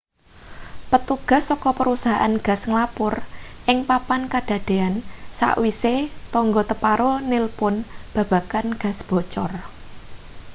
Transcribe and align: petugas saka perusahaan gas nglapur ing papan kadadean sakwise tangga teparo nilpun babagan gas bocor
petugas 0.91 1.43
saka 1.53 1.69
perusahaan 1.79 2.33
gas 2.45 2.61
nglapur 2.69 3.13
ing 3.71 3.77
papan 3.89 4.21
kadadean 4.33 4.93
sakwise 5.39 5.95
tangga 6.33 6.61
teparo 6.69 7.11
nilpun 7.31 7.75
babagan 8.15 8.67
gas 8.81 8.97
bocor 9.09 9.51